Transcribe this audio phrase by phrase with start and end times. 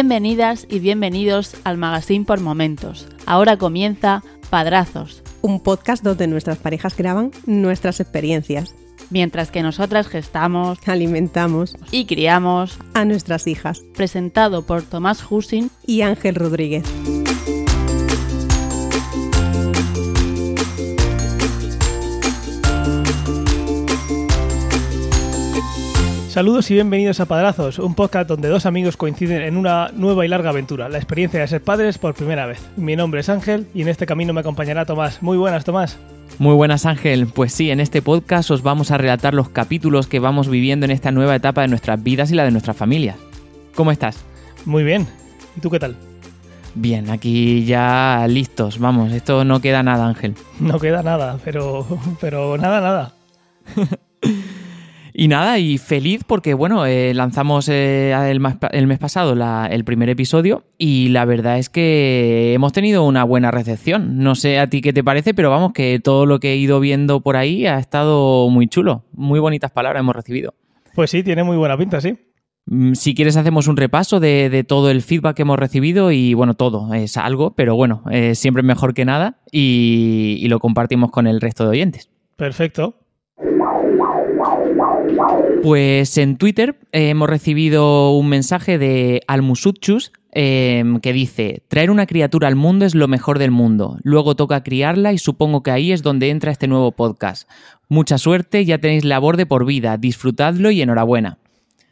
[0.00, 3.08] Bienvenidas y bienvenidos al Magazine por Momentos.
[3.26, 8.76] Ahora comienza Padrazos, un podcast donde nuestras parejas graban nuestras experiencias.
[9.10, 13.80] Mientras que nosotras gestamos, alimentamos y criamos a nuestras hijas.
[13.96, 16.84] Presentado por Tomás Husin y Ángel Rodríguez.
[26.38, 30.28] Saludos y bienvenidos a Padrazos, un podcast donde dos amigos coinciden en una nueva y
[30.28, 32.64] larga aventura, la experiencia de ser padres por primera vez.
[32.76, 35.20] Mi nombre es Ángel y en este camino me acompañará Tomás.
[35.20, 35.98] Muy buenas, Tomás.
[36.38, 40.20] Muy buenas Ángel, pues sí, en este podcast os vamos a relatar los capítulos que
[40.20, 43.16] vamos viviendo en esta nueva etapa de nuestras vidas y la de nuestras familias.
[43.74, 44.24] ¿Cómo estás?
[44.64, 45.08] Muy bien,
[45.56, 45.96] ¿y tú qué tal?
[46.76, 50.36] Bien, aquí ya listos, vamos, esto no queda nada Ángel.
[50.60, 51.84] No queda nada, pero,
[52.20, 53.14] pero nada, nada.
[55.20, 59.34] Y nada, y feliz porque, bueno, eh, lanzamos eh, el, mes pasado
[59.68, 64.18] el primer episodio y la verdad es que hemos tenido una buena recepción.
[64.18, 66.78] No sé a ti qué te parece, pero vamos, que todo lo que he ido
[66.78, 69.06] viendo por ahí ha estado muy chulo.
[69.10, 70.54] Muy bonitas palabras hemos recibido.
[70.94, 72.16] Pues sí, tiene muy buena pinta, sí.
[72.66, 76.54] Mm, si quieres hacemos un repaso de, todo el feedback que hemos recibido y bueno,
[76.54, 81.64] todo es algo, pero bueno, siempre mejor que nada y lo compartimos con el resto
[81.64, 82.08] de oyentes.
[82.36, 82.94] Perfecto.
[85.62, 92.48] Pues en Twitter hemos recibido un mensaje de Almusutchus em, que dice, traer una criatura
[92.48, 96.02] al mundo es lo mejor del mundo, luego toca criarla y supongo que ahí es
[96.02, 97.48] donde entra este nuevo podcast.
[97.88, 101.38] Mucha suerte, ya tenéis labor de por vida, disfrutadlo y enhorabuena.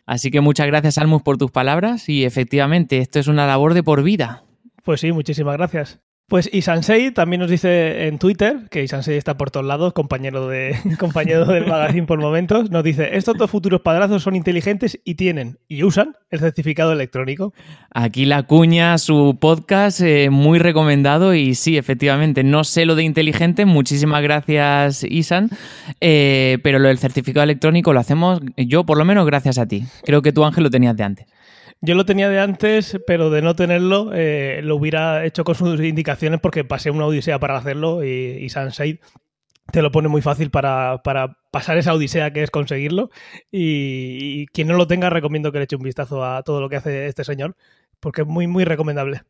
[0.06, 3.82] Así que muchas gracias Almus por tus palabras y efectivamente esto es una labor de
[3.82, 4.44] por vida.
[4.84, 6.00] Pues sí, muchísimas gracias.
[6.28, 10.76] Pues Isansei también nos dice en Twitter, que Isansei está por todos lados, compañero, de,
[10.98, 15.58] compañero del magazine por momentos, nos dice, estos dos futuros padrazos son inteligentes y tienen
[15.68, 17.54] y usan el certificado electrónico.
[17.94, 23.04] Aquí la cuña, su podcast, eh, muy recomendado y sí, efectivamente, no sé lo de
[23.04, 25.50] inteligente, muchísimas gracias Isan,
[26.00, 29.84] eh, pero lo del certificado electrónico lo hacemos yo por lo menos gracias a ti.
[30.04, 31.35] Creo que tú Ángel lo tenías de antes.
[31.82, 35.80] Yo lo tenía de antes, pero de no tenerlo, eh, lo hubiera hecho con sus
[35.80, 38.48] indicaciones porque pasé una odisea para hacerlo y, y
[39.72, 41.02] te lo pone muy fácil para,
[41.50, 43.10] pasar esa odisea que es conseguirlo.
[43.50, 46.76] Y, quien no lo tenga, recomiendo que le eche un vistazo a todo lo que
[46.76, 47.56] hace este señor,
[48.00, 49.22] porque es muy, muy recomendable.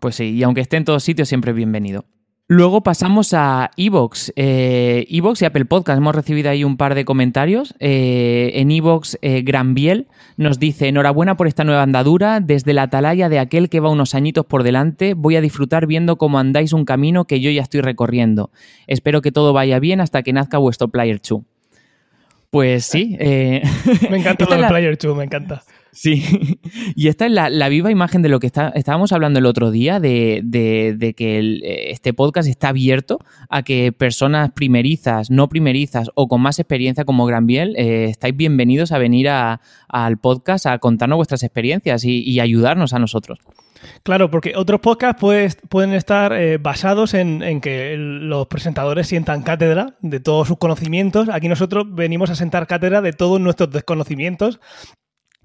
[0.00, 2.04] Pues sí, y aunque esté en todos sitios, siempre es bienvenido.
[2.50, 4.32] Luego pasamos a Evox.
[4.34, 5.98] Eh, Evox y Apple Podcast.
[5.98, 7.74] Hemos recibido ahí un par de comentarios.
[7.78, 10.06] Eh, en Evox, eh, Granbiel
[10.38, 12.40] nos dice: Enhorabuena por esta nueva andadura.
[12.40, 16.16] Desde la atalaya de aquel que va unos añitos por delante, voy a disfrutar viendo
[16.16, 18.50] cómo andáis un camino que yo ya estoy recorriendo.
[18.86, 21.42] Espero que todo vaya bien hasta que nazca vuestro Player 2.
[22.48, 23.14] Pues sí.
[23.20, 25.64] me encanta lo Player 2, me encanta.
[25.98, 26.22] Sí,
[26.94, 29.98] y esta es la, viva imagen de lo que está, estábamos hablando el otro día,
[29.98, 30.44] de,
[31.16, 37.04] que este podcast está abierto a que personas primerizas, no primerizas o con más experiencia
[37.04, 42.92] como Granbiel, eh, estáis bienvenidos a venir al podcast a contarnos vuestras experiencias y, ayudarnos
[42.92, 43.40] a nosotros.
[44.04, 45.20] Claro, porque otros podcasts
[45.68, 51.28] pueden estar eh, basados en, en, que los presentadores sientan cátedra de todos sus conocimientos.
[51.28, 54.60] Aquí nosotros venimos a sentar cátedra de todos nuestros desconocimientos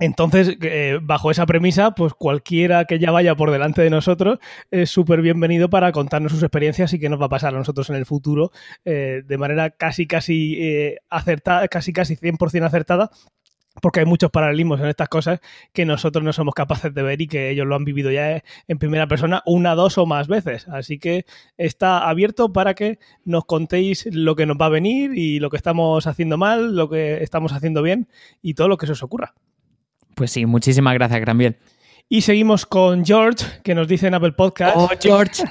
[0.03, 4.89] entonces, eh, bajo esa premisa, pues cualquiera que ya vaya por delante de nosotros es
[4.89, 7.95] súper bienvenido para contarnos sus experiencias y qué nos va a pasar a nosotros en
[7.95, 8.51] el futuro
[8.83, 13.11] eh, de manera casi, casi eh, acertada, casi, casi 100% acertada,
[13.81, 15.39] porque hay muchos paralelismos en estas cosas
[15.71, 18.77] que nosotros no somos capaces de ver y que ellos lo han vivido ya en
[18.79, 20.67] primera persona una, dos o más veces.
[20.67, 21.25] Así que
[21.55, 25.55] está abierto para que nos contéis lo que nos va a venir y lo que
[25.55, 28.09] estamos haciendo mal, lo que estamos haciendo bien
[28.41, 29.33] y todo lo que se os ocurra.
[30.15, 31.57] Pues sí, muchísimas gracias, Granbiel.
[32.09, 34.75] Y seguimos con George, que nos dice en Apple Podcast.
[34.77, 35.43] ¡Oh, George!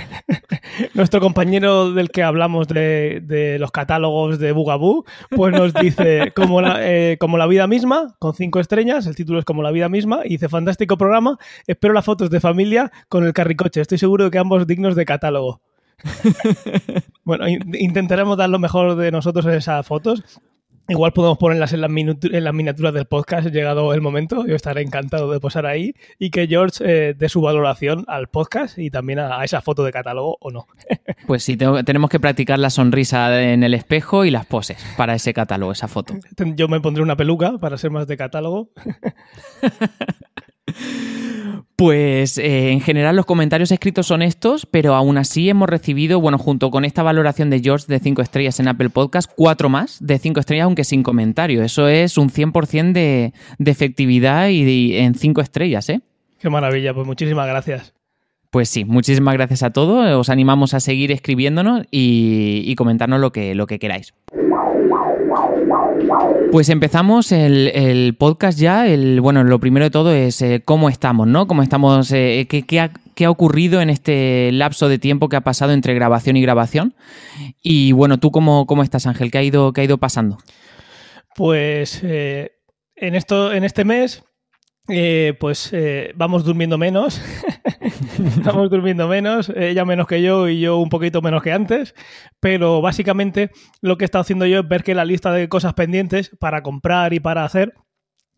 [0.94, 6.78] Nuestro compañero del que hablamos de, los catálogos de Bugaboo, pues nos dice como la,
[6.82, 10.20] eh, como la vida misma, con cinco estrellas, el título es como la vida misma,
[10.24, 14.30] y dice, fantástico programa, espero las fotos de familia con el carricoche, estoy seguro de
[14.30, 15.62] que ambos dignos de catálogo.
[17.24, 20.22] bueno, intentaremos dar lo mejor de nosotros en esas fotos.
[20.90, 24.46] Igual podemos ponerlas en las, en las miniaturas del podcast, llegado el momento.
[24.46, 28.78] Yo estaré encantado de posar ahí y que George eh, dé su valoración al podcast
[28.78, 30.66] y también a, esa foto de catálogo o no.
[31.26, 35.34] Pues sí, tenemos que practicar la sonrisa en el espejo y las poses para ese
[35.34, 36.14] catálogo, esa foto.
[36.56, 38.70] Yo me pondré una peluca para ser más de catálogo.
[41.78, 46.36] Pues eh, en general los comentarios escritos son estos, pero aún así hemos recibido, bueno,
[46.36, 50.18] junto con esta valoración de George de 5 estrellas en Apple Podcast, cuatro más de
[50.18, 51.62] 5 estrellas, aunque sin comentario.
[51.62, 56.00] Eso es un 100% de, de efectividad y en 5 estrellas, ¿eh?
[56.40, 57.94] Qué maravilla, pues muchísimas gracias.
[58.50, 60.10] Pues sí, muchísimas gracias a todos.
[60.16, 64.14] Os animamos a seguir escribiéndonos y, comentarnos lo que, lo que queráis.
[66.50, 68.86] Pues empezamos el, podcast ya.
[68.86, 71.46] El, bueno, lo primero de todo es eh, cómo estamos, ¿no?
[71.46, 75.94] Cómo estamos, eh, qué, ha, ocurrido en este lapso de tiempo que ha pasado entre
[75.94, 76.94] grabación y grabación.
[77.62, 79.30] Y bueno, ¿tú cómo, cómo estás, Ángel?
[79.30, 80.38] ¿Qué ha ido, qué ha ido pasando?
[81.34, 82.52] Pues eh,
[82.96, 84.24] en, esto, en este mes
[84.88, 87.20] eh, pues eh, vamos durmiendo menos.
[88.44, 91.94] vamos durmiendo menos, ella menos que yo y yo un poquito menos que antes.
[92.40, 93.50] Pero básicamente
[93.80, 96.62] lo que he estado haciendo yo es ver que la lista de cosas pendientes para
[96.62, 97.74] comprar y para hacer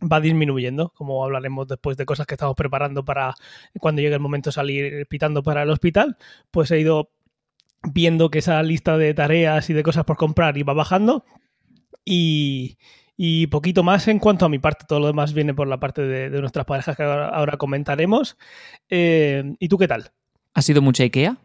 [0.00, 3.34] va disminuyendo, como hablaremos después de cosas que estamos preparando para
[3.80, 6.16] cuando llegue el momento de salir pitando para el hospital,
[6.50, 7.10] pues he ido
[7.92, 11.24] viendo que esa lista de tareas y de cosas por comprar iba bajando
[12.04, 12.78] y,
[13.22, 16.00] y poquito más en cuanto a mi parte, todo lo demás viene por la parte
[16.00, 18.38] de, nuestras parejas que ahora, comentaremos.
[18.88, 20.12] Eh, ¿Y tú qué tal?
[20.54, 21.36] ¿Ha sido mucha IKEA?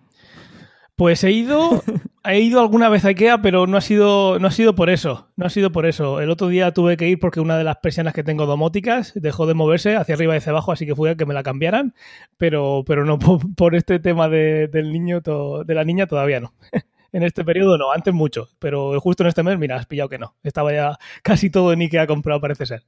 [0.95, 1.83] Pues he ido,
[2.23, 5.27] he ido alguna vez a IKEA, pero no ha sido, no ha sido por eso.
[5.35, 6.21] No ha sido por eso.
[6.21, 9.45] El otro día tuve que ir porque una de las persianas que tengo domóticas dejó
[9.45, 11.93] de moverse hacia arriba y hacia abajo, así que fui a que me la cambiaran.
[12.37, 13.19] Pero, pero no
[13.57, 16.53] por, este tema del niño, de la niña todavía no.
[17.15, 20.17] en este periodo no, antes mucho, pero justo en este mes, mira, has pillado que
[20.17, 20.35] no.
[20.43, 22.83] Estaba ya casi todo en Ikea comprado, parece ser.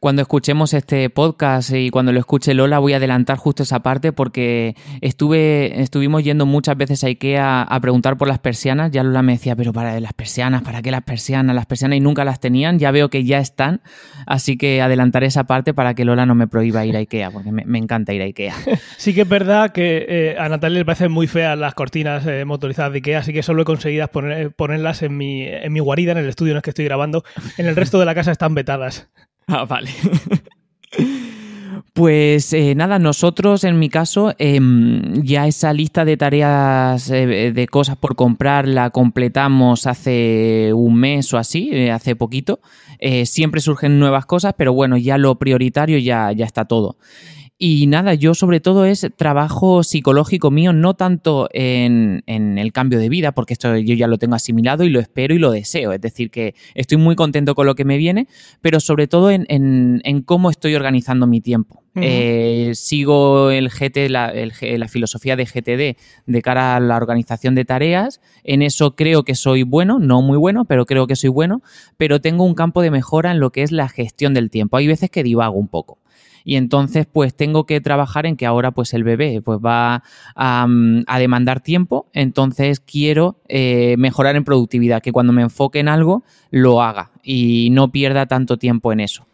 [0.00, 4.12] Cuando escuchemos este podcast y cuando lo escuche Lola voy a adelantar justo esa parte
[4.12, 8.92] porque estuve, estuvimos yendo muchas veces a Ikea a preguntar por las persianas.
[8.92, 11.56] Ya Lola me decía, pero para las persianas, ¿para qué las persianas?
[11.56, 12.78] Las persianas y nunca las tenían.
[12.78, 13.80] Ya veo que ya están.
[14.24, 17.50] Así que adelantaré esa parte para que Lola no me prohíba ir a Ikea porque
[17.50, 18.54] me, encanta ir a Ikea.
[18.98, 22.44] Sí que es verdad que eh, a Natalia le parecen muy feas las cortinas eh,
[22.44, 26.12] motorizadas de Ikea, así que solo he conseguido poner, ponerlas en mi, en mi guarida,
[26.12, 27.24] en el estudio en el que estoy grabando.
[27.56, 29.08] En el resto de la casa están vetadas.
[29.50, 29.90] Ah, vale.
[31.94, 37.66] Pues eh, nada, nosotros en mi caso em, ya esa lista de tareas eh, de
[37.66, 42.60] cosas por comprar la completamos hace un mes o así, eh, hace poquito.
[43.24, 46.98] siempre surgen nuevas cosas, pero bueno, ya lo prioritario ya, ya está todo.
[47.60, 53.08] Y nada, yo sobre todo es trabajo psicológico mío, no tanto en, el cambio de
[53.08, 55.92] vida, porque esto yo ya lo tengo asimilado y lo espero y lo deseo.
[55.92, 58.28] Es decir, que estoy muy contento con lo que me viene,
[58.60, 61.82] pero sobre todo en, cómo estoy organizando mi tiempo.
[62.00, 67.64] Eh, sigo el GT, la, la, filosofía de GTD de cara a la organización de
[67.64, 68.20] tareas.
[68.44, 71.60] En eso creo que soy bueno, no muy bueno, pero creo que soy bueno.
[71.96, 74.76] Pero tengo un campo de mejora en lo que es la gestión del tiempo.
[74.76, 75.98] Hay veces que divago un poco
[76.48, 80.02] y entonces pues tengo que trabajar en que ahora pues el bebé pues va
[80.34, 85.88] a, mm, demandar tiempo, entonces quiero eh, mejorar en productividad, que cuando me enfoque en
[85.88, 89.26] algo lo haga y no pierda tanto tiempo en eso.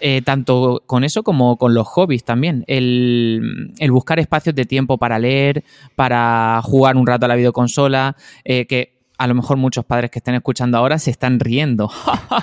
[0.00, 2.64] Eh, tanto con eso como con los hobbies también.
[2.66, 5.64] El, buscar espacios de tiempo para leer,
[5.96, 10.18] para jugar un rato a la videoconsola, eh, que a lo mejor muchos padres que
[10.18, 11.88] estén escuchando ahora se están riendo.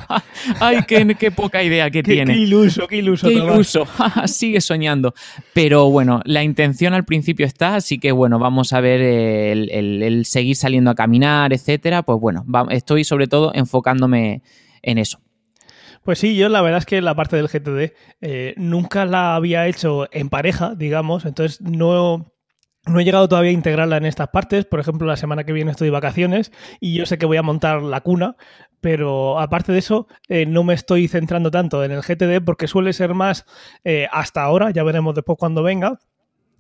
[0.62, 2.34] ¡Ay, qué, poca idea que tiene!
[2.34, 3.28] ¡Qué iluso, qué iluso!
[3.28, 3.86] ¡Qué iluso!
[4.28, 5.14] Sigue soñando.
[5.54, 10.56] Pero bueno, la intención al principio está, así que bueno, vamos a ver el, seguir
[10.56, 12.04] saliendo a caminar, etcétera.
[12.04, 14.42] Pues bueno, estoy sobre todo enfocándome
[14.82, 15.20] en eso.
[16.06, 19.68] Pues sí, yo la verdad es que la parte del GTD eh, nunca la había
[19.68, 22.32] hecho en pareja, digamos, entonces no
[22.86, 24.66] no he llegado todavía a integrarla en estas partes.
[24.66, 27.44] Por ejemplo, la semana que viene estoy de vacaciones y yo sé que voy a
[27.44, 28.36] montar la cuna,
[28.82, 32.94] pero aparte de eso, eh, no me estoy centrando tanto en el GTD porque suele
[32.94, 33.46] ser más
[33.84, 36.00] eh, hasta ahora, ya veremos después cuando venga.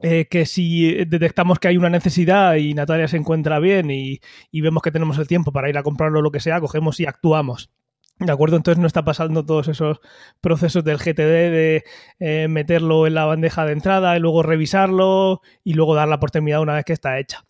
[0.02, 4.62] Eh, que si detectamos que hay una necesidad y Natalia se encuentra bien y, y
[4.62, 7.70] vemos que tenemos el tiempo para ir a comprarlo lo que sea, cogemos y actuamos.
[8.20, 8.58] ¿De acuerdo?
[8.58, 10.02] Entonces no está pasando todos esos
[10.42, 11.84] procesos del GTD de
[12.20, 16.62] eh, meterlo en la bandeja de entrada y luego revisarlo y luego darla por terminada
[16.62, 17.46] una vez que está hecha.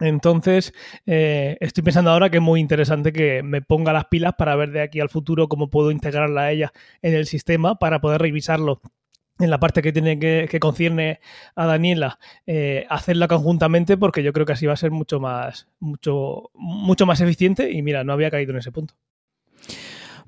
[0.00, 0.74] Entonces,
[1.06, 4.72] eh, estoy pensando ahora que es muy interesante que me ponga las pilas para ver
[4.72, 8.82] de aquí al futuro cómo puedo integrarla a ella en el sistema para poder revisarlo
[9.38, 11.20] en la parte que tiene que, concierne
[11.56, 15.68] a Daniela, eh, hacerla conjuntamente porque yo creo que así va a ser mucho más,
[15.80, 18.94] mucho, mucho más eficiente y mira, no había caído en ese punto.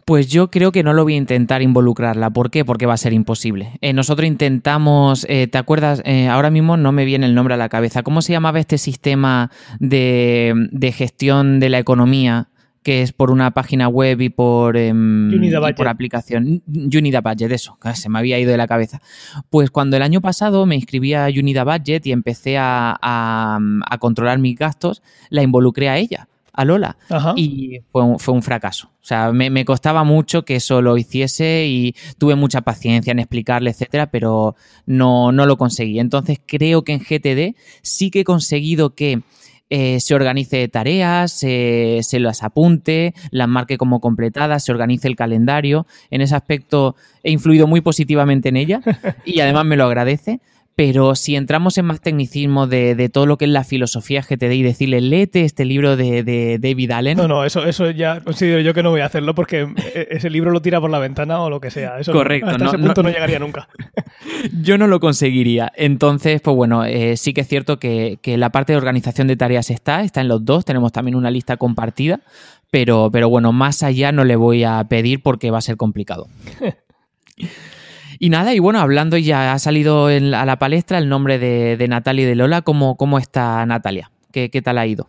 [0.04, 2.30] Pues yo creo que no lo voy a intentar involucrarla.
[2.30, 2.64] ¿Por qué?
[2.64, 3.78] Porque va a ser imposible.
[3.80, 6.02] Eh, nosotros intentamos, eh, ¿te acuerdas?
[6.04, 8.02] Eh, ahora mismo no me viene el nombre a la cabeza.
[8.02, 12.48] ¿Cómo se llamaba este sistema de, gestión de la economía?
[12.82, 15.30] que es por una página web y por, em,
[15.74, 16.62] por aplicación.
[16.66, 19.00] Unida Budget, eso, se me había ido de la cabeza.
[19.48, 24.38] Pues cuando el año pasado me inscribí a Unida Budget y empecé a, a controlar
[24.38, 27.34] mis gastos, la involucré a ella a Lola Ajá.
[27.36, 28.88] y fue un, fue un fracaso.
[29.02, 33.18] O sea, me, me costaba mucho que eso lo hiciese y tuve mucha paciencia en
[33.18, 34.56] explicarle, etcétera, pero
[34.86, 35.98] no, no lo conseguí.
[35.98, 39.22] Entonces creo que en GTD sí que he conseguido que
[39.70, 45.16] eh, se organice tareas, se, se las apunte, las marque como completadas, se organice el
[45.16, 45.86] calendario.
[46.10, 48.80] En ese aspecto he influido muy positivamente en ella
[49.24, 50.40] y además me lo agradece.
[50.76, 54.50] Pero si entramos en más tecnicismo de, de todo lo que es la filosofía GTD
[54.54, 57.16] y decirle, léete este libro de, de David Allen.
[57.16, 60.30] No, no, eso, eso ya considero yo que no voy a hacerlo porque e- ese
[60.30, 62.00] libro lo tira por la ventana o lo que sea.
[62.00, 63.68] Eso Correcto, hasta no- ese punto no, no- llegaría nunca.
[64.62, 65.70] Yo no lo conseguiría.
[65.76, 69.36] Entonces, pues bueno, eh, sí que es cierto que, que la parte de organización de
[69.36, 72.20] tareas está, está en los dos, tenemos también una lista compartida,
[72.72, 76.26] pero, pero bueno, más allá no le voy a pedir porque va a ser complicado.
[78.24, 81.76] Y nada, y bueno, hablando ya ha salido en a la palestra el nombre de,
[81.76, 82.62] de Natalia y de Lola.
[82.62, 84.10] ¿Cómo, cómo está Natalia?
[84.32, 85.08] ¿Qué, ¿Qué tal ha ido?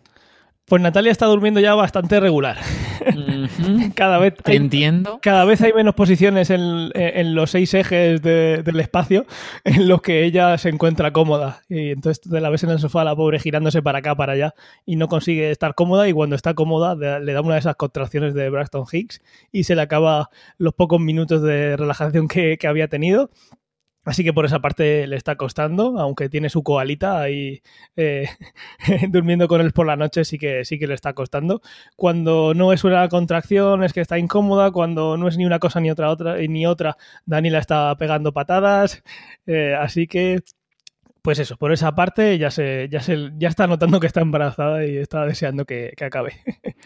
[0.68, 2.58] Pues Natalia está durmiendo ya bastante regular.
[3.94, 5.20] Cada vez Te hay, entiendo.
[5.22, 9.26] cada vez hay menos posiciones en, en los seis ejes de- del espacio
[9.64, 11.62] en los que ella se encuentra cómoda.
[11.68, 14.54] Y entonces te la ves en el sofá, la pobre, girándose para acá, para allá,
[14.84, 16.08] y no consigue estar cómoda.
[16.08, 19.20] Y cuando está cómoda, le da una de esas contracciones de Braxton Hicks
[19.52, 23.30] y se le acaba los pocos minutos de relajación que, que había tenido.
[24.06, 27.60] Así que por esa parte le está costando, aunque tiene su coalita ahí
[27.96, 28.28] eh,
[29.08, 31.60] durmiendo con él por la noche, sí que, sí que le está costando.
[31.96, 35.80] Cuando no es una contracción es que está incómoda, cuando no es ni una cosa
[35.80, 36.96] ni otra, otra ni otra,
[37.26, 39.02] Dani la está pegando patadas.
[39.46, 40.40] eh, así que,
[41.22, 44.86] pues eso, por esa parte ya se, ya se, ya está notando que está embarazada
[44.86, 46.34] y está deseando que, que acabe.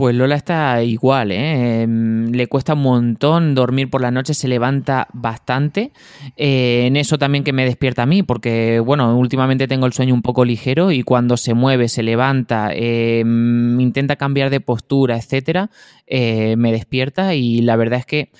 [0.00, 1.82] Pues Lola está igual, ¿eh?
[1.82, 5.92] Em, Le cuesta un montón dormir por la noche, se levanta bastante.
[6.38, 10.14] Eh, en eso también que me despierta a mí, porque, bueno, últimamente tengo el sueño
[10.14, 15.68] un poco ligero y cuando se mueve, se levanta, em, intenta cambiar de postura, etcétera,
[16.06, 18.30] eh, me despierta y la verdad es que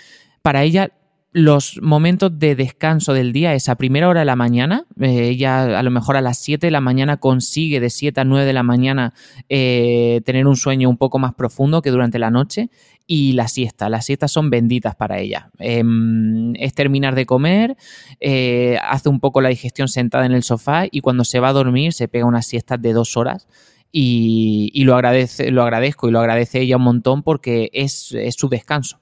[0.41, 0.93] para ella
[1.33, 4.87] los momentos de descanso del día es a primera hora de la mañana.
[5.01, 8.25] Eh, ella a lo mejor a las 7 de la mañana consigue de 7 a
[8.25, 9.15] 9 de la mañana
[9.49, 12.71] eh, tener un sueño un poco más profundo que durante la noche.
[13.07, 15.51] Y la siesta, las siestas son benditas para ella.
[15.59, 17.77] Em, es terminar de comer,
[18.21, 21.53] eh, hace un poco la digestión sentada en el sofá y cuando se va a
[21.53, 23.49] dormir se pega unas siestas de dos horas
[23.91, 28.37] y, y lo, agradece, lo agradezco y lo agradece ella un montón porque es, es
[28.37, 29.00] su descanso.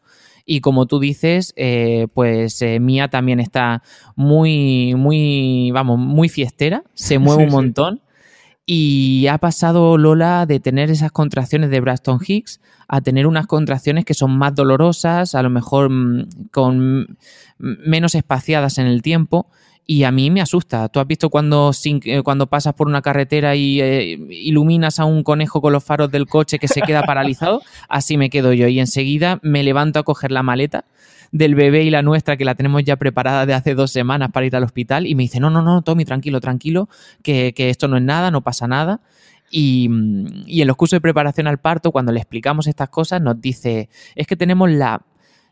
[0.50, 3.82] Y como tú dices, eh, pues eh, Mía también está
[4.16, 7.54] muy, muy, vamos, muy fiestera, se mueve Sí, un sí.
[7.56, 8.00] montón.
[8.64, 14.06] Y ha pasado Lola de tener esas contracciones de Braxton Hicks a tener unas contracciones
[14.06, 17.18] que son más dolorosas, a lo mejor mm, con
[17.58, 19.50] menos espaciadas en el tiempo.
[19.90, 20.86] Y a mí me asusta.
[20.90, 25.06] ¿Tú has visto cuando, sin- eh, cuando pasas por una carretera y eh, iluminas a
[25.06, 27.62] un conejo con los faros del coche que se queda paralizado?
[27.88, 28.68] Así me quedo yo.
[28.68, 30.84] Y enseguida me levanto a coger la maleta
[31.32, 34.44] del bebé y la nuestra, que la tenemos ya preparada de hace dos semanas para
[34.44, 35.06] ir al hospital.
[35.06, 36.90] Y me dice, no, no, no, Tommy, tranquilo, tranquilo,
[37.22, 39.00] que, que esto no es nada, no pasa nada.
[39.50, 43.22] Y, mm, y en los cursos de preparación al parto, cuando le explicamos estas cosas,
[43.22, 45.00] nos dice, es que tenemos la,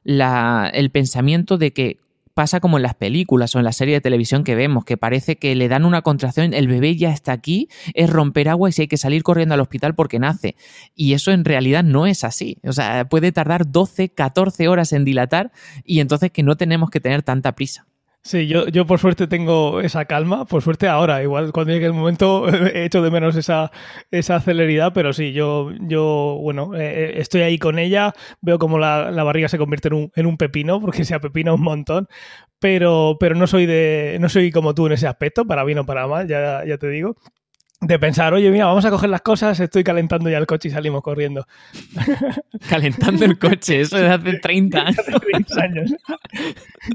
[0.04, 2.04] la- el pensamiento de que
[2.36, 5.36] pasa como en las películas o en la serie de televisión que vemos, que parece
[5.36, 8.82] que le dan una contracción, el bebé ya está aquí, es romper agua y si
[8.82, 10.54] hay que salir corriendo al hospital porque nace.
[10.94, 12.58] Y eso en realidad no es así.
[12.64, 15.50] O sea, puede tardar 12, 14 horas en dilatar
[15.82, 17.86] y entonces que no tenemos que tener tanta prisa.
[18.26, 21.92] Sí, yo, yo por suerte tengo esa calma, por suerte ahora, igual cuando llegue el
[21.92, 23.70] momento he hecho de menos esa,
[24.10, 29.12] esa celeridad, pero sí, yo, yo bueno, eh, estoy ahí con ella, veo como la,
[29.12, 32.08] la barriga se convierte en un, en un pepino, porque se apepina un montón,
[32.58, 35.86] pero, pero no soy de, no soy como tú en ese aspecto, para bien o
[35.86, 37.16] para mal, ya, ya te digo.
[37.80, 40.70] De pensar, oye, mira, vamos a coger las cosas, estoy calentando ya el coche y
[40.70, 41.46] salimos corriendo.
[42.70, 44.98] Calentando el coche, eso es hace 30 años.
[44.98, 45.94] Hace 30 años.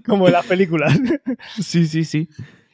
[0.05, 1.00] Como en las películas.
[1.59, 2.29] Sí, sí, sí.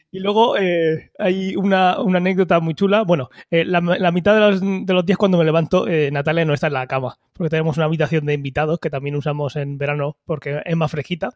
[0.09, 3.03] Y luego eh, hay una, una anécdota muy chula.
[3.03, 6.45] Bueno, eh, la, la mitad de los, de los días cuando me levanto, eh, Natalia
[6.45, 9.77] no está en la cama, porque tenemos una habitación de invitados que también usamos en
[9.77, 11.31] verano porque es más fresquita.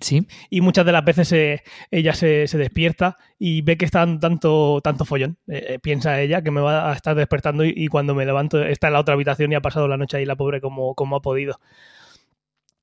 [0.00, 0.26] Sí.
[0.50, 5.04] Y muchas de las veces eh, ella se, despierta y ve que está tanto, tanto
[5.04, 5.38] follón.
[5.48, 8.88] Eh, eh, piensa ella que me va a estar despertando y, cuando me levanto está
[8.88, 11.22] en la otra habitación y ha pasado la noche ahí la pobre como, como ha
[11.22, 11.60] podido.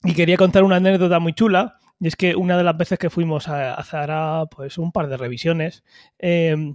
[0.03, 1.77] Y quería contar una anécdota muy chula.
[1.99, 4.09] Y es que una de las veces que fuimos a hacer
[4.49, 5.83] pues un par de revisiones,
[6.19, 6.73] eh,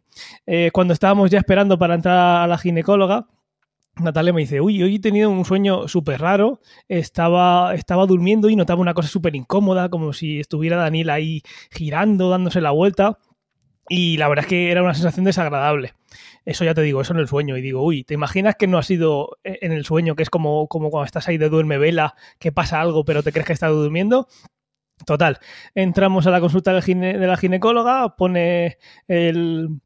[0.73, 3.27] cuando estábamos ya esperando para entrar a la ginecóloga,
[4.01, 8.57] Natalia me dice, uy, hoy he tenido un sueño súper raro, estaba, estaba durmiendo y
[8.57, 13.19] notaba una cosa súper incómoda, como si estuviera Daniel ahí girando, dándose la vuelta.
[13.89, 15.95] y la verdad es que era una sensación desagradable.
[16.45, 17.57] Eso ya te digo, eso en el sueño.
[17.57, 20.69] Y digo, uy, ¿te imaginas que no ha sido en el sueño, que es como,
[20.69, 23.71] como cuando estás ahí de duerme vela, que pasa algo, pero te crees que estás
[23.73, 24.29] durmiendo?
[25.07, 25.39] Total,
[25.75, 29.81] entramos a la consulta de la ginecóloga, pone el,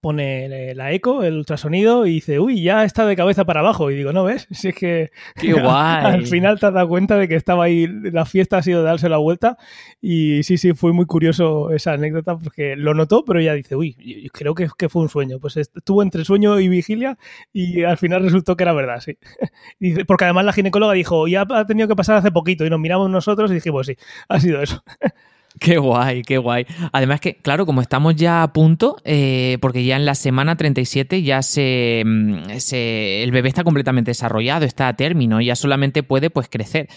[0.00, 3.90] pone la eco, el ultrasonido, y dice, uy, ya está de cabeza para abajo.
[3.90, 6.04] Y digo, no ves, si es que Qué guay.
[6.04, 9.08] al final te has dado cuenta de que estaba ahí, la fiesta ha sido darse
[9.08, 9.56] la vuelta.
[10.00, 13.96] Y sí, sí, fue muy curioso esa anécdota porque lo notó, pero ella dice, uy,
[13.98, 15.38] yo creo que, que fue un sueño.
[15.38, 17.18] Pues estuvo entre sueño y vigilia
[17.52, 19.18] y al final resultó que era verdad, sí.
[19.78, 22.80] Dice, porque además la ginecóloga dijo, ya ha tenido que pasar hace poquito y nos
[22.80, 23.96] miramos nosotros y dijimos, sí,
[24.28, 24.82] ha sido eso.
[25.60, 26.66] Qué guay, qué guay.
[26.92, 31.22] Además que, claro, como estamos ya a punto, eh, porque ya en la semana 37
[31.22, 36.28] ya se, mm, se, el bebé está completamente desarrollado, está a término, ya solamente puede
[36.28, 36.88] pues crecer.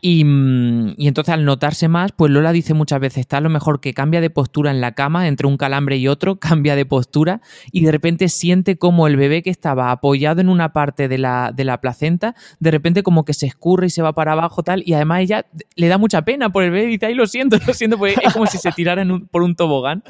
[0.00, 3.50] Y, mm, y, entonces al notarse más, pues Lola dice muchas veces, está a lo
[3.50, 6.86] mejor que cambia de postura en la cama, entre un calambre y otro, cambia de
[6.86, 7.40] postura
[7.72, 11.50] y de repente siente como el bebé que estaba apoyado en una parte de la,
[11.52, 14.84] de la placenta, de repente como que se escurre y se va para abajo tal,
[14.86, 17.58] y además ella le da mucha pena por el bebé y dice, ay, lo siento,
[17.66, 20.02] lo siento es como si se tiraran por un tobogán.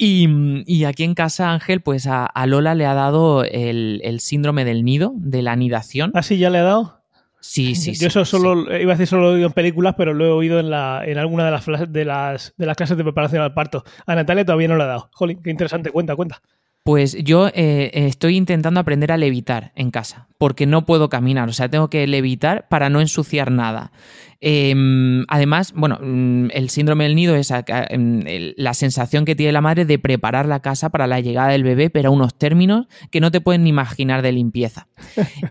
[0.00, 0.28] Y,
[0.64, 4.64] y, aquí en casa, Ángel, pues a, a Lola le ha dado el, el, síndrome
[4.64, 6.12] del nido, de la anidación.
[6.14, 6.98] ¿Ah, sí, ya le ha dado?
[7.40, 8.82] Sí, sí, Yo eso solo, sí.
[8.82, 11.02] iba a decir solo lo he oído en películas, pero lo he oído en, la,
[11.04, 13.84] en alguna de las, de, las, de las clases de preparación al parto.
[14.06, 15.10] A Natalia todavía no le ha dado.
[15.12, 16.42] Jolín, qué interesante, cuenta, cuenta.
[16.88, 21.52] Pues yo eh, estoy intentando aprender a levitar en casa, porque no puedo caminar, o
[21.52, 23.92] sea, tengo que levitar para no ensuciar nada.
[24.40, 27.52] Eh, además, bueno, el síndrome del nido es
[28.56, 31.90] la sensación que tiene la madre de preparar la casa para la llegada del bebé,
[31.90, 34.86] pero a unos términos que no te pueden ni imaginar de limpieza.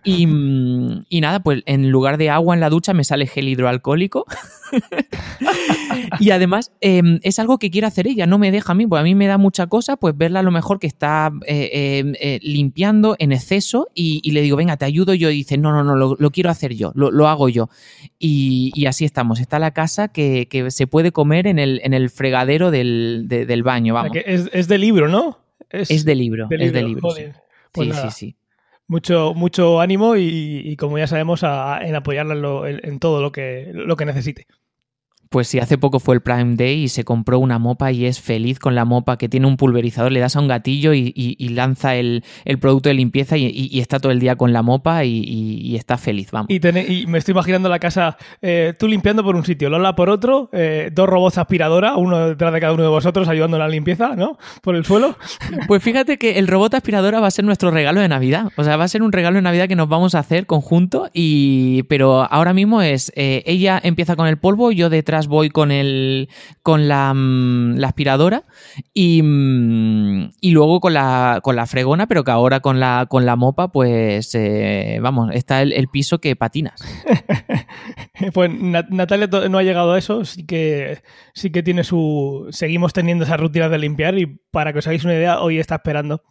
[0.03, 0.27] Y,
[1.09, 4.25] y nada, pues en lugar de agua en la ducha me sale gel hidroalcohólico.
[6.19, 9.01] y además eh, es algo que quiere hacer ella, no me deja a mí, pues
[9.01, 12.39] a mí me da mucha cosa, pues verla a lo mejor que está eh, eh,
[12.41, 15.83] limpiando en exceso y, y, le digo, venga, te ayudo yo, y dice, no, no,
[15.83, 17.69] no, lo, lo quiero hacer yo, lo, lo hago yo.
[18.19, 21.93] Y, y, así estamos, está la casa que, que, se puede comer en el, en
[21.93, 24.15] el fregadero del, de, del baño, vamos.
[24.25, 25.39] Es, es, de libro, ¿no?
[25.69, 27.11] Es, es de libro, de libro, es de libro.
[27.11, 27.23] Sí,
[27.71, 28.35] pues sí, sí, sí,
[28.87, 32.99] Mucho, mucho ánimo y, y como ya sabemos, a, en apoyarla en, lo, en, en
[32.99, 34.47] todo lo que, lo que necesite.
[35.29, 38.21] Pues sí, hace poco fue el Prime Day y se compró una mopa y es
[38.21, 41.35] feliz con la mopa que tiene un pulverizador, le das a un gatillo y, y,
[41.37, 44.61] y lanza el, el, producto de limpieza y, y, está todo el día con la
[44.61, 46.49] mopa y, está feliz, vamos.
[46.49, 46.59] Y,
[47.07, 50.89] me estoy imaginando la casa, eh, tú limpiando por un sitio, Lola por otro, eh,
[50.93, 54.37] dos robots aspiradora, uno detrás de cada uno de vosotros ayudando en la limpieza, ¿no?
[54.61, 55.17] Por el suelo.
[55.67, 58.77] Pues fíjate que el robot aspiradora va a ser nuestro regalo de Navidad, o sea,
[58.77, 62.23] va a ser un regalo de Navidad que nos vamos a hacer conjunto, y pero
[62.31, 66.29] ahora mismo es, eh, ella empieza con el polvo, yo detrás voy con el
[66.61, 68.43] con la, la aspiradora
[68.93, 69.23] y,
[70.41, 73.71] y, luego con la, con la fregona, pero que ahora con la, con la mopa,
[73.71, 76.79] pues eh, vamos, está el, el, piso que patinas.
[78.33, 81.01] pues Natalia no ha llegado a eso, sí que,
[81.33, 82.47] sí que tiene su.
[82.51, 85.75] Seguimos teniendo esa rutina de limpiar y para que os hagáis una idea, hoy está
[85.75, 86.21] esperando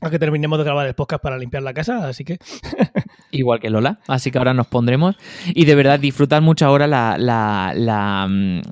[0.00, 2.38] a que terminemos de grabar el podcast para limpiar la casa, así que...
[3.30, 5.16] Igual que Lola, así que ahora nos pondremos.
[5.48, 8.28] Y de verdad disfrutar mucho ahora la, la, la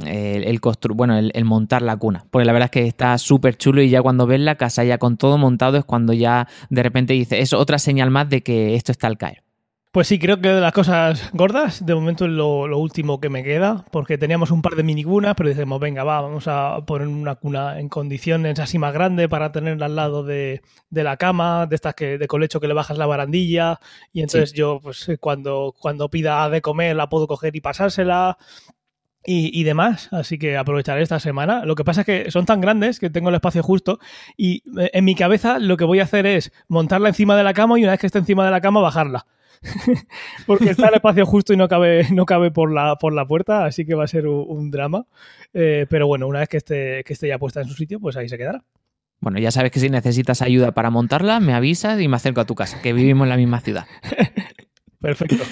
[0.07, 3.17] el, el, constru bueno, el, el, montar la cuna, porque la verdad es que está
[3.19, 6.47] súper chulo y ya cuando ves la casa ya con todo montado es cuando ya
[6.71, 9.44] de repente dices, es otra señal más de que esto está al caer.
[9.95, 13.29] Pues sí, creo que de las cosas gordas, de momento es lo, lo, último que
[13.29, 17.07] me queda, porque teníamos un par de minicunas, pero dijimos, venga, va, vamos a poner
[17.07, 21.67] una cuna en condiciones así más grande para tenerla al lado de, de la cama,
[21.67, 23.79] de estas que de colecho que le bajas la barandilla,
[24.13, 24.57] y entonces sí.
[24.57, 28.37] yo, pues cuando, cuando pida de comer la puedo coger y pasársela.
[29.25, 31.65] Y, y, demás, así que aprovecharé esta semana.
[31.65, 34.01] Lo que pasa es que son tan grandes que tengo el espacio justo
[34.37, 37.55] y eh, en mi cabeza lo que voy a hacer es montarla encima de la
[37.55, 39.25] cama y una vez que esté encima de la cama bajarla.
[40.47, 43.65] porque está el espacio justo y no cabe, no cabe por, la, por la puerta,
[43.65, 45.07] así que va a ser un, un drama.
[45.53, 48.17] Eh, pero bueno, una vez que esté, que esté ya puesta en su sitio, pues
[48.17, 48.65] ahí se quedará.
[49.21, 52.45] Bueno, ya sabes que si necesitas ayuda para montarla, me avisas y me acerco a
[52.45, 53.87] tu casa, que vivimos en la misma ciudad.
[55.01, 55.45] Perfecto.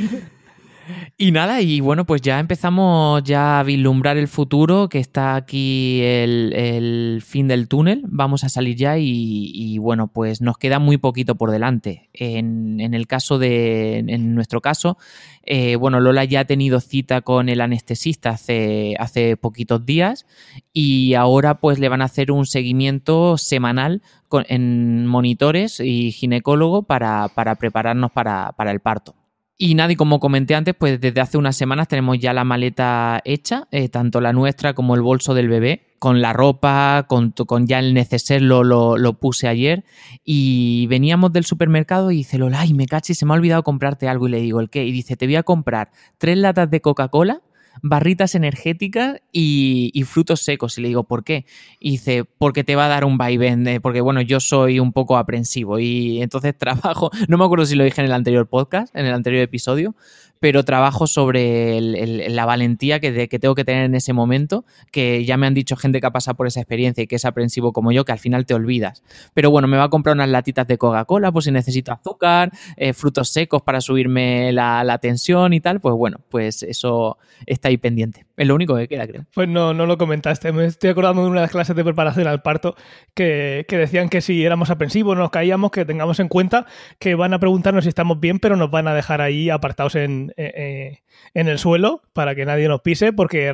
[1.16, 6.00] Y nada, y bueno, pues ya empezamos ya a vislumbrar el futuro, que está aquí
[6.02, 10.96] el, el fin del túnel, vamos a salir ya y, bueno, pues nos queda muy
[10.96, 12.08] poquito por delante.
[12.12, 14.98] En, en el caso de, en nuestro caso,
[15.44, 20.26] eh, bueno, Lola ya ha tenido cita con el anestesista hace, hace poquitos días
[20.72, 26.84] y ahora pues le van a hacer un seguimiento semanal con, en monitores y ginecólogo
[26.84, 29.21] para, para prepararnos para, para el parto.
[29.64, 33.22] Y nada, y como comenté antes, pues desde hace unas semanas tenemos ya la maleta
[33.24, 37.32] hecha, eh, tanto la nuestra como el bolso del bebé, con la ropa, con,
[37.68, 39.84] ya el neceser lo, lo, puse ayer.
[40.24, 44.08] Y veníamos del supermercado y dice, Lola, y me caché, se me ha olvidado comprarte
[44.08, 44.26] algo.
[44.26, 44.84] Y le digo, ¿el qué?
[44.84, 47.40] Y dice, te voy a comprar tres latas de Coca-Cola
[47.80, 50.76] barritas energéticas y, frutos secos.
[50.78, 51.46] Y le digo, ¿por qué?
[51.78, 55.16] Y dice, porque te va a dar un vaivén, porque bueno, yo soy un poco
[55.16, 59.06] aprensivo y entonces trabajo, no me acuerdo si lo dije en el anterior podcast, en
[59.06, 59.94] el anterior episodio,
[60.42, 65.46] pero trabajo sobre la valentía que, tengo que tener en ese momento, que ya me
[65.46, 68.04] han dicho gente que ha pasado por esa experiencia y que es aprensivo como yo,
[68.04, 69.04] que al final te olvidas.
[69.34, 72.92] Pero bueno, me va a comprar unas latitas de Coca-Cola, pues si necesito azúcar, eh,
[72.92, 77.76] frutos secos para subirme la, la, tensión y tal, pues bueno, pues eso está ahí
[77.76, 78.26] pendiente.
[78.36, 79.26] Es lo único que queda, creo.
[79.32, 80.50] Pues no, no lo comentaste.
[80.50, 82.74] Me estoy acordando de una de las clases de preparación al parto
[83.14, 86.66] que, que decían que si éramos aprensivos, nos caíamos, que tengamos en cuenta
[86.98, 90.31] que van a preguntarnos si estamos bien, pero nos van a dejar ahí apartados en,
[90.36, 91.02] eh, eh,
[91.34, 93.52] en el suelo para que nadie nos pise, porque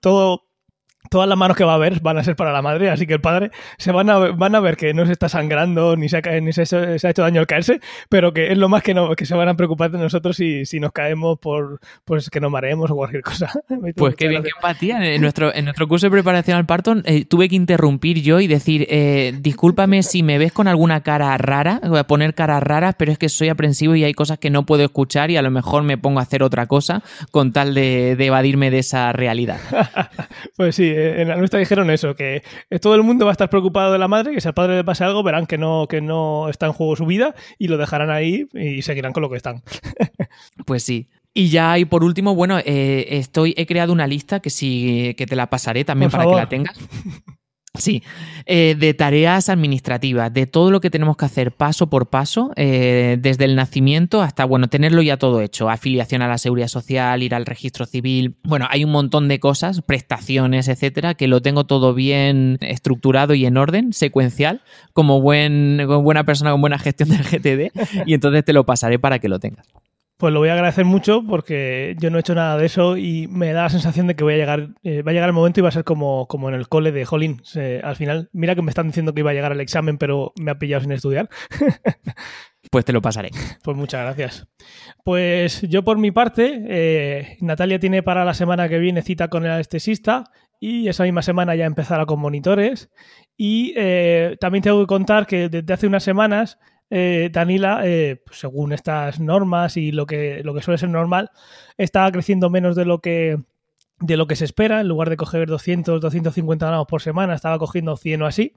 [0.00, 0.46] todo
[1.10, 3.14] todas las manos que va a haber van a ser para la madre, así que
[3.14, 6.18] el padre se van a, van a ver que no se está sangrando ni se
[6.18, 9.14] ha, ni se, ha hecho daño al caerse, pero que es lo más que, no,
[9.14, 12.50] que se van a preocupar de nosotros si, si nos caemos por pues que nos
[12.50, 13.52] mareemos o cualquier cosa.
[13.96, 15.14] pues qué bien, qué empatía.
[15.14, 18.46] En nuestro, en nuestro curso de preparación al parto eh, tuve que interrumpir yo y
[18.46, 22.94] decir, eh, discúlpame si me ves con alguna cara rara, voy a poner caras raras,
[22.98, 25.50] pero es que soy aprensivo y hay cosas que no puedo escuchar y a lo
[25.50, 29.60] mejor me pongo a hacer otra cosa con tal de, de evadirme de esa realidad.
[30.56, 32.42] pues sí, en la nuestra dijeron eso, que
[32.80, 34.84] todo el mundo va a estar preocupado de la madre, que si al padre le
[34.84, 38.10] pase algo, verán que no, que no está en juego su vida y lo dejarán
[38.10, 39.62] ahí y seguirán con lo que están.
[40.66, 41.08] pues sí.
[41.32, 45.26] Y ya, y por último, bueno, eh, estoy, he creado una lista que sí, que
[45.26, 46.78] te la pasaré también para que la tengas.
[47.76, 48.04] Sí,
[48.46, 53.16] eh, de tareas administrativas, de todo lo que tenemos que hacer paso por paso, eh,
[53.18, 57.34] desde el nacimiento hasta, bueno, tenerlo ya todo hecho, afiliación a la seguridad social, ir
[57.34, 61.94] al registro civil, bueno, hay un montón de cosas, prestaciones, etcétera, que lo tengo todo
[61.94, 67.24] bien estructurado y en orden, secuencial, como, buen, como buena persona con buena gestión del
[67.24, 67.72] GTD,
[68.06, 69.66] y entonces te lo pasaré para que lo tengas.
[70.16, 73.26] Pues lo voy a agradecer mucho porque yo no he hecho nada de eso y
[73.28, 75.58] me da la sensación de que voy a llegar, eh, va a llegar el momento
[75.58, 77.42] y va a ser como, como en el cole de Jolín.
[77.82, 80.52] al final, mira que me están diciendo que iba a llegar el examen, pero me
[80.52, 81.28] ha pillado sin estudiar.
[82.70, 83.30] pues te lo pasaré.
[83.62, 84.46] Pues muchas gracias.
[85.04, 89.44] Pues yo por mi parte, eh, Natalia tiene para la semana que viene cita con
[89.44, 90.24] el anestesista
[90.60, 92.90] y esa misma semana ya empezará con monitores.
[93.36, 96.58] Y eh, también tengo que contar que desde hace unas semanas
[96.90, 101.30] eh, Danila, eh, pues según estas normas y lo que, lo que suele ser normal,
[101.76, 103.38] está creciendo menos de lo que
[104.00, 107.96] lo que se espera, en lugar de coger 200, 250 gramos por semana, estaba cogiendo
[107.96, 108.54] 100 o así.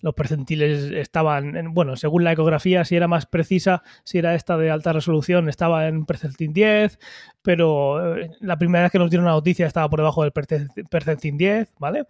[0.00, 4.70] Los percentiles estaban, bueno, según la ecografía, si era más precisa, si era esta de
[4.70, 6.98] alta resolución, estaba en percentil 10,
[7.42, 11.36] pero eh, la primera vez que nos dieron la noticia estaba por debajo del percentil
[11.36, 12.06] 10, ¿vale?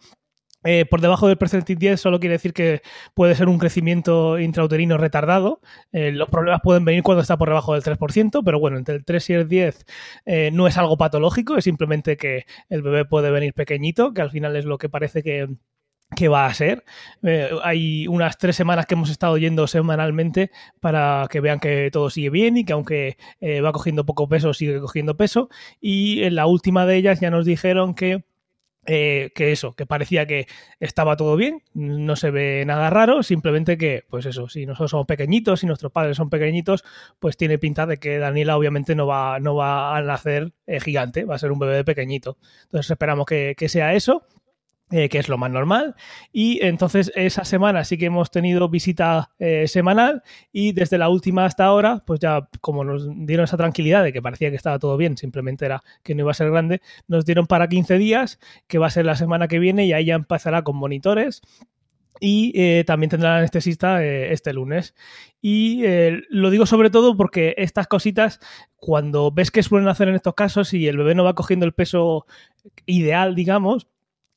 [0.64, 2.82] Eh, por debajo del percentil 10 solo quiere decir que
[3.14, 5.60] puede ser un crecimiento intrauterino retardado.
[5.92, 9.04] Eh, los problemas pueden venir cuando está por debajo del 3%, pero bueno, entre el
[9.04, 9.86] 3 y el 10
[10.26, 14.30] eh, no es algo patológico, es simplemente que el bebé puede venir pequeñito, que al
[14.30, 15.48] final es lo que parece que,
[16.28, 16.84] va a ser.
[17.62, 22.30] hay unas tres semanas que hemos estado yendo semanalmente para que vean que todo sigue
[22.30, 23.16] bien y que aunque
[23.64, 25.48] va cogiendo poco peso, sigue cogiendo peso.
[25.80, 28.24] Y en la última de ellas ya nos dijeron que
[28.86, 30.46] eh, que eso, que parecía que
[30.78, 35.06] estaba todo bien, no se ve nada raro, simplemente que, pues eso, si nosotros somos
[35.06, 36.84] pequeñitos, y nuestros padres son pequeñitos,
[37.18, 41.24] pues tiene pinta de que Daniela obviamente no va, no va a nacer eh, gigante,
[41.24, 42.38] va a ser un bebé pequeñito.
[42.64, 44.24] Entonces esperamos que, que sea eso
[44.92, 45.94] eh, que es lo más normal.
[46.32, 51.44] Y entonces esa semana sí que hemos tenido visita eh, semanal y desde la última
[51.44, 54.96] hasta ahora, pues ya como nos dieron esa tranquilidad de que parecía que estaba todo
[54.96, 58.78] bien, simplemente era que no iba a ser grande, nos dieron para 15 días, que
[58.78, 61.40] va a ser la semana que viene y ahí ya empezará con monitores.
[62.18, 64.94] Y eh, también tendrá anestesista este lunes.
[65.40, 65.84] Y
[66.28, 68.40] lo digo sobre todo porque estas cositas,
[68.76, 71.72] cuando ves que suelen hacer en estos casos y el bebé no va cogiendo el
[71.72, 72.26] peso
[72.86, 73.86] ideal, digamos,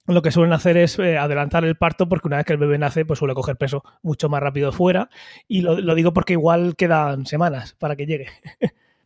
[0.07, 2.77] lo que suelen hacer es eh, adelantar el parto porque una vez que el bebé
[2.77, 5.09] nace, pues suele coger peso mucho más rápido fuera.
[5.47, 8.27] Y lo, digo porque igual quedan semanas para que llegue.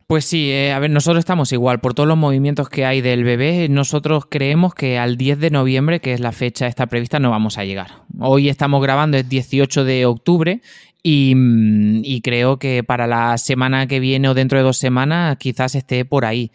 [0.08, 1.80] Pues sí, eh, a ver, nosotros estamos igual.
[1.80, 6.00] Por todos los movimientos que hay del bebé, nosotros creemos que al 10 de noviembre,
[6.00, 7.88] que es la fecha esta prevista, no vamos a llegar.
[8.18, 10.62] Hoy estamos grabando, es 18 de octubre,
[11.04, 15.74] mm, y creo que para la semana que viene o dentro de dos semanas quizás
[15.74, 16.52] esté por ahí.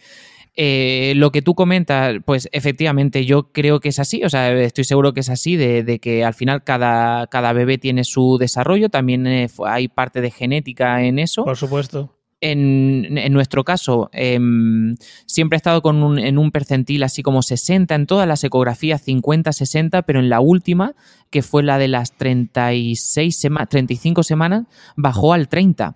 [0.56, 4.84] Eh, lo que tú comentas, pues efectivamente yo creo que es así, o sea, estoy
[4.84, 9.26] seguro que es así, de, que al final cada, cada, bebé tiene su desarrollo, también
[9.26, 11.44] eh, hay parte de genética en eso.
[11.44, 12.16] Por supuesto.
[12.39, 17.42] En, en nuestro caso, em, siempre ha estado con un, en un percentil así como
[17.42, 20.94] 60 en todas las ecografías, 50-60, pero en la última,
[21.32, 24.66] que fue la de las 36 sema 35 semanas,
[24.98, 25.96] bajó al 30.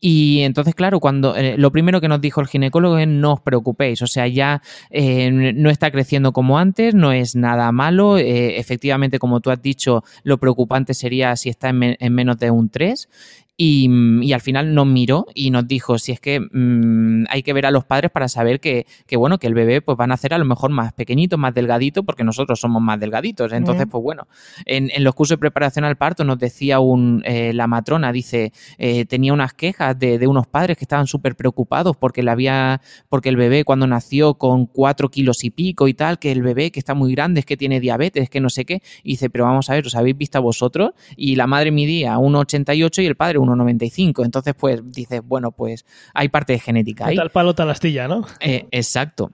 [0.00, 3.40] Y entonces, claro, cuando eh, lo primero que nos dijo el ginecólogo es no os
[3.40, 8.18] preocupéis, o sea, ya eh, no está creciendo como antes, no es nada malo.
[8.18, 12.50] eh, efectivamente, como tú has dicho, lo preocupante sería si está en, en menos de
[12.50, 13.08] un 3.
[13.56, 17.42] Y, mm, y al final nos miró y nos dijo si es que mm, hay
[17.42, 20.04] que ver a los padres para saber que, que, bueno que el bebé pues va
[20.04, 23.52] a nacer a lo mejor más pequeñito, más delgadito, porque nosotros somos más delgaditos.
[23.52, 24.28] Entonces, pues bueno,
[24.66, 28.52] en, en los cursos de preparación al parto nos decía un, eh, la matrona, dice,
[28.78, 32.80] eh, tenía unas quejas de, de unos padres que estaban súper preocupados porque le había,
[33.08, 36.70] porque el bebé cuando nació con cuatro kilos y pico y tal, que el bebé
[36.70, 38.82] que está muy grande es que tiene diabetes, que no sé qué.
[39.02, 40.90] Y dice, pero vamos a ver, ¿os habéis visto a vosotros?
[41.16, 44.24] Y la madre midía 1,88 y el padre 1,95.
[44.24, 47.16] Entonces, pues dices, bueno, pues hay parte de genética ahí.
[47.16, 48.26] Tal palo, tal astilla, ¿no?
[48.40, 49.30] Eh, exacto.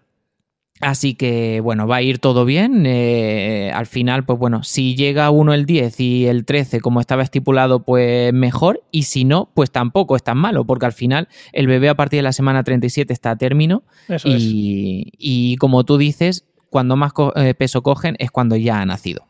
[0.81, 2.85] Así que, bueno, va a ir todo bien.
[2.87, 7.23] Eh, al final, pues bueno, si llega uno el 10 y el 13, como estaba
[7.23, 8.83] estipulado, pues mejor.
[8.91, 12.19] Y si no, pues tampoco es tan malo, porque al final el bebé a partir
[12.19, 13.85] de la semana 37 está a término.
[14.09, 14.43] Eso es.
[14.43, 18.87] Y, y como tú dices, cuando más co- eh, peso cogen es cuando ya ha
[18.87, 19.25] nacido.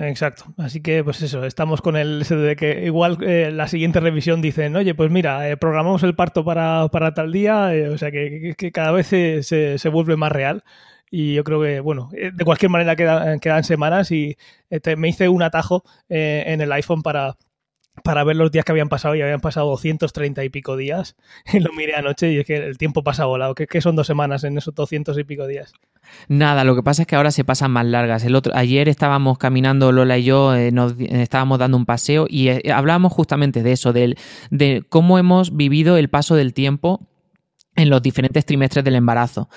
[0.00, 0.44] Exacto.
[0.58, 4.76] Así que, pues eso, estamos con el de que igual eh, la siguiente revisión dicen,
[4.76, 8.54] oye, pues mira, eh, programamos el parto para, para tal día, eh, o sea que,
[8.72, 10.62] cada vez se, se- vuelve más real.
[11.10, 14.36] Y yo creo que, bueno, de cualquier manera quedan, quedan semanas y
[14.82, 17.36] te- me hice un atajo en el iPhone para,
[18.02, 21.16] para ver los días que habían pasado y habían pasado 230 y pico días.
[21.52, 23.54] Y lo miré anoche y es que el tiempo pasa volado.
[23.54, 25.72] que son dos semanas en esos 200 y pico días?
[26.28, 28.24] Nada, lo que pasa es que ahora se pasan más largas.
[28.24, 32.26] El otro, ayer estábamos caminando Lola y yo, eh, nos eh, estábamos dando un paseo
[32.28, 37.06] y eh, hablábamos justamente de eso, de cómo hemos vivido el paso del tiempo
[37.76, 39.48] en los diferentes trimestres del embarazo.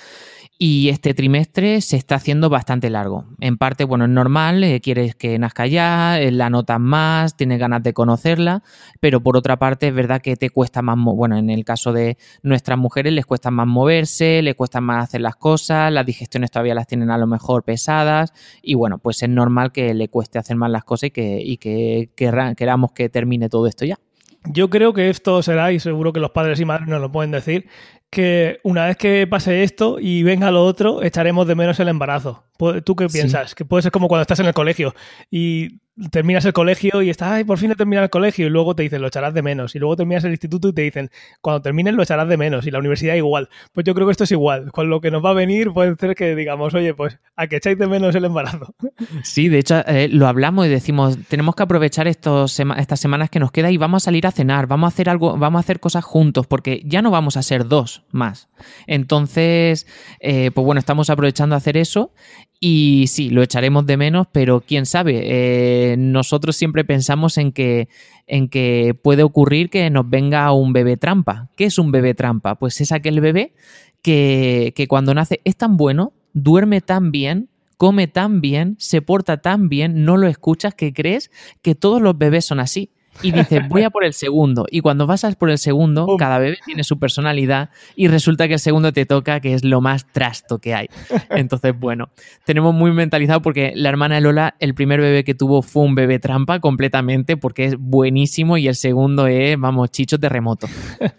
[0.64, 3.26] Y este trimestre se está haciendo bastante largo.
[3.40, 7.58] En parte, bueno, es normal, eh, quieres que nazca ya, eh, la notas más, tienes
[7.58, 8.62] ganas de conocerla,
[9.00, 12.16] pero por otra parte es verdad que te cuesta más, bueno, en el caso de
[12.44, 16.76] nuestras mujeres les cuesta más moverse, les cuesta más hacer las cosas, las digestiones todavía
[16.76, 20.58] las tienen a lo mejor pesadas y bueno, pues es normal que le cueste hacer
[20.58, 23.98] más las cosas y que, y que queramos que termine todo esto ya.
[24.46, 27.32] Yo creo que esto será, y seguro que los padres y madres nos lo pueden
[27.32, 27.68] decir,
[28.10, 32.44] que una vez que pase esto y venga lo otro, echaremos de menos el embarazo.
[32.84, 33.18] ¿Tú qué Sí.
[33.20, 33.56] piensas?
[33.56, 34.94] Que puede ser como cuando estás en el colegio
[35.30, 38.76] y terminas el colegio y estás, ay, por fin he terminado el colegio y luego
[38.76, 39.76] te dicen, lo echarás de menos.
[39.76, 41.10] Y luego terminas el instituto y te dicen,
[41.42, 42.66] cuando termines lo echarás de menos.
[42.66, 43.50] Y la universidad igual.
[43.74, 44.72] Pues yo creo que esto es igual.
[44.72, 47.58] Con lo que nos va a venir puede ser que digamos, oye, pues a que
[47.58, 48.74] echáis de menos el embarazo.
[49.24, 53.30] Sí, de hecho eh, lo hablamos y decimos, tenemos que aprovechar estos sema- estas semanas
[53.30, 55.62] que nos queda y vamos a salir a cenar, vamos a hacer algo, vamos a
[55.62, 58.50] hacer cosas juntos, porque ya no vamos a ser dos más.
[58.88, 59.88] Entonces,
[60.20, 62.14] eh, pues bueno, estamos aprovechando a hacer eso
[62.60, 67.90] y sí, lo echaremos de menos, pero quién sabe, eh, nosotros siempre pensamos en que,
[68.28, 71.50] en que puede ocurrir que nos venga un bebé trampa.
[71.56, 72.56] ¿Qué es un bebé trampa?
[72.56, 73.54] Pues es aquel bebé
[74.02, 79.42] que, que cuando nace es tan bueno, duerme tan bien, come tan bien, se porta
[79.42, 82.92] tan bien, no lo escuchas que crees que todos los bebés son así.
[83.22, 84.66] Y dices, voy a por el segundo.
[84.72, 86.18] Y cuando vas a por el segundo, Pum.
[86.18, 89.80] cada bebé tiene su personalidad y resulta que el segundo te toca, que es lo
[89.82, 90.88] más trasto que hay.
[91.30, 92.10] Entonces, bueno,
[92.46, 95.94] tenemos muy mentalizado porque la hermana de Lola, el primer bebé que tuvo fue un
[95.96, 100.68] bebé trampa completamente porque es buenísimo y el segundo es, vamos, chicho terremoto.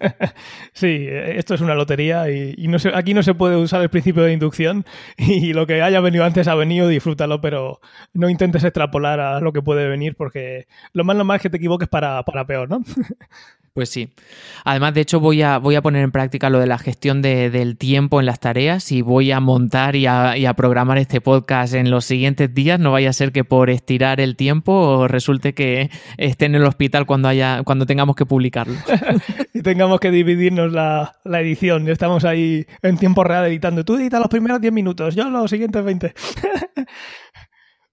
[0.73, 3.91] Sí, esto es una lotería y, y no se- aquí no se puede usar el
[3.91, 4.85] principio de inducción
[5.19, 7.81] y lo que haya venido antes ha venido, disfrútalo, pero
[8.15, 11.59] no intentes extrapolar a lo que puede venir porque lo más normal es que te
[11.59, 12.83] equivoques para, para peor, ¿no?
[13.75, 14.13] Pues sí.
[14.67, 17.49] Además, de hecho, voy a, voy a poner en práctica lo de la gestión de-
[17.49, 21.23] del tiempo en las tareas y voy a montar y a, y a programar este
[21.23, 22.79] podcast en los siguientes días.
[22.79, 27.07] No vaya a ser que por estirar el tiempo resulte que esté en el hospital
[27.07, 28.75] cuando, haya, cuando tengamos que publicarlo.
[29.55, 31.89] y tengamos que dividirnos la, la edición.
[31.89, 33.87] Estamos ahí en tiempo real editando.
[33.87, 36.13] Tú editas los primeros 10 minutos, yo los siguientes 20.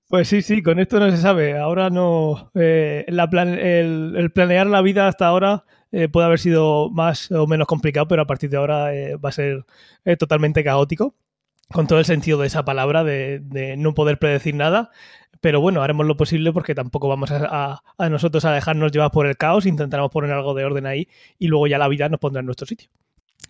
[0.10, 1.58] Pues sí, sí, con esto no se sabe.
[1.58, 2.52] Ahora no.
[2.56, 7.46] eh, la plan- el, planear la vida hasta ahora eh, puede haber sido más o
[7.48, 9.66] menos complicado, pero a partir de ahora eh, va a ser
[10.06, 11.14] eh, totalmente caótico,
[11.72, 14.90] con todo el sentido de esa palabra, de, de no poder predecir nada.
[15.42, 19.12] Pero bueno, haremos lo posible porque tampoco vamos a, a- a nosotros a dejarnos llevar
[19.12, 22.20] por el caos, intentaremos poner algo de orden ahí y luego ya la vida nos
[22.20, 22.90] pondrá en nuestro sitio.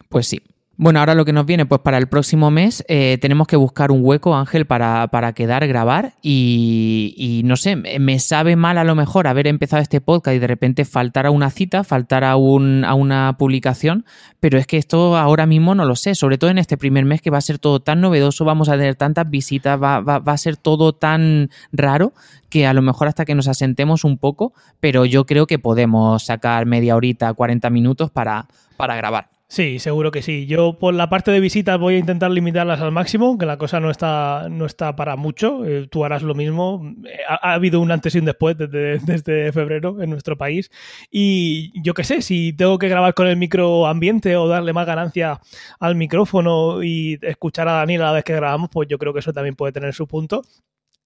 [0.09, 0.41] Pues sí.
[0.81, 3.91] Bueno, ahora lo que nos viene, pues para el próximo mes eh, tenemos que buscar
[3.91, 8.95] un hueco, Ángel, para, para quedar, grabar y, no sé, me sabe mal a lo
[8.95, 12.85] mejor haber empezado este podcast y de repente faltar a una cita, faltar a, un,
[12.85, 14.05] a una publicación,
[14.39, 17.21] pero es que esto ahora mismo no lo sé, sobre todo en este primer mes
[17.21, 20.31] que va a ser todo tan novedoso, vamos a tener tantas visitas, va, va, va
[20.31, 22.13] a ser todo tan raro
[22.49, 26.23] que a lo mejor hasta que nos asentemos un poco, pero yo creo que podemos
[26.23, 29.38] sacar media horita, 40 minutos para, para grabar.
[29.51, 30.45] Sí, seguro que sí.
[30.45, 33.79] Yo por la parte de visitas voy a intentar limitarlas al máximo, que la cosa
[33.79, 35.65] no está, no está para mucho.
[35.65, 36.83] Eh, tú harás lo mismo.
[37.27, 40.69] Ha, ha, habido un antes y un después desde, desde febrero en nuestro país.
[41.09, 44.85] Y yo qué sé, si tengo que grabar con el micro ambiente o darle más
[44.85, 45.41] ganancia
[45.79, 49.19] al micrófono y escuchar a Daniel a la vez que grabamos, pues yo creo que
[49.19, 50.43] eso también puede tener su punto.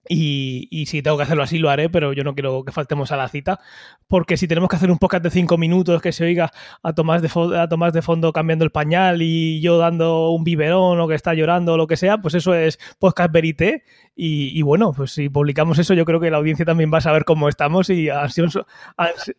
[0.08, 3.18] Y, si tengo que hacerlo así, lo haré, pero yo no quiero que faltemos a
[3.18, 3.60] la cita,
[4.08, 7.22] porque si tenemos que hacer un podcast de cinco minutos que se oiga a Tomás
[7.22, 11.16] de, a Tomás de fondo cambiando el pañal y yo dando un biberón o que
[11.16, 13.84] está llorando o lo que sea, pues eso es podcast verité.
[14.16, 17.02] Y, y, bueno, pues si publicamos eso, yo creo que la audiencia también va a
[17.02, 19.34] saber cómo estamos y ansioso, ans,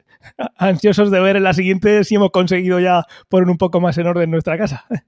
[0.57, 4.07] ansiosos de ver en la siguiente si hemos conseguido ya poner un poco más en
[4.07, 4.87] orden nuestra casa.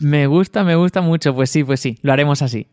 [0.00, 1.34] Me gusta, me gusta mucho.
[1.36, 2.66] Pues sí, pues sí, lo haremos así.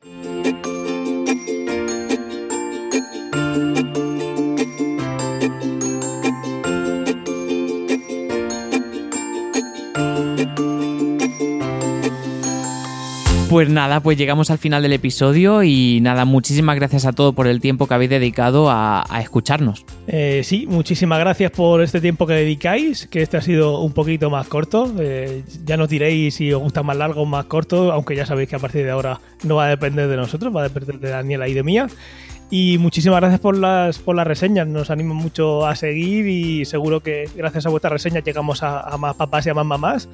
[13.52, 17.48] Pues nada, pues llegamos al final del episodio y nada, muchísimas gracias a todos por
[17.48, 19.86] el tiempo que habéis dedicado a, escucharnos.
[20.08, 24.30] Eh, sí, muchísimas gracias por este tiempo que dedicáis, que este ha sido un poquito
[24.30, 24.90] más corto.
[24.98, 28.48] Eh, ya nos diréis si os gusta más largo o más corto, aunque ya sabéis
[28.48, 31.10] que a partir de ahora no va a depender de nosotros, va a depender de
[31.10, 31.88] Daniela y de mía.
[32.50, 37.02] Y muchísimas gracias por las, por las reseñas, nos anima mucho a seguir y seguro
[37.02, 40.08] que gracias a vuestras reseñas llegamos a más papás y a más mamás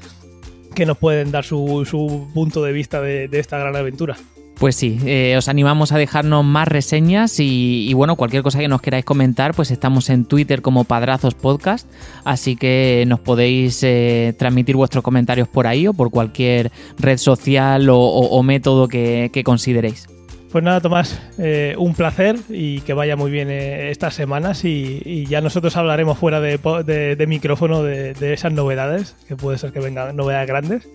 [0.76, 4.18] que nos pueden dar su, su punto de vista de, esta gran aventura.
[4.60, 8.82] Pues sí, eh, os animamos a dejarnos más reseñas y, bueno, cualquier cosa que nos
[8.82, 11.88] queráis comentar, pues estamos en Twitter como Padrazos Podcast,
[12.26, 17.88] así que nos podéis eh, transmitir vuestros comentarios por ahí o por cualquier red social
[17.92, 20.08] o, método que consideréis.
[20.58, 25.28] Pues nada, Tomás, eh, un placer y que vaya muy bien eh, estas semanas y,
[25.28, 30.16] ya nosotros hablaremos fuera de, micrófono de, de, esas novedades, que puede ser que vengan
[30.16, 30.90] novedades grandes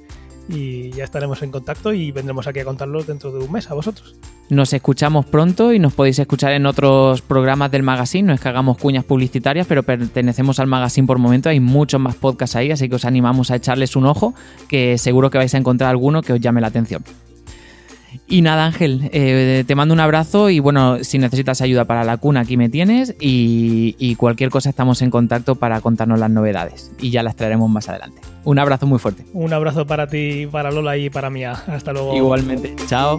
[0.48, 3.74] y ya estaremos en contacto y vendremos aquí a contarlos dentro de un mes a
[3.74, 4.16] vosotros.
[4.50, 8.48] Nos escuchamos pronto y nos podéis escuchar en otros programas del magazine, no es que
[8.48, 12.88] hagamos cuñas publicitarias, pero pertenecemos al magazine por momento, hay muchos más podcasts ahí, así
[12.88, 14.34] que os animamos a echarles un ojo,
[14.68, 17.04] que seguro que vais a encontrar alguno que os llame la atención.
[18.32, 22.16] Y nada, Ángel, eh, te mando un abrazo y bueno, si necesitas ayuda para la
[22.16, 26.92] cuna, aquí me tienes y, y, cualquier cosa estamos en contacto para contarnos las novedades
[26.98, 28.22] y ya las traeremos más adelante.
[28.44, 29.26] Un abrazo muy fuerte.
[29.34, 31.62] Un abrazo para ti, para Lola y para Mía.
[31.66, 32.16] Hasta luego.
[32.16, 32.74] Igualmente.
[32.86, 33.18] Chao.